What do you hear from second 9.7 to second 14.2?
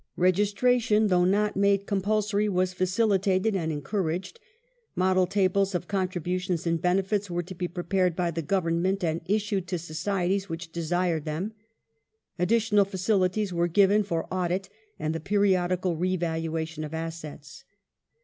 societies which desired them; additional facilities were given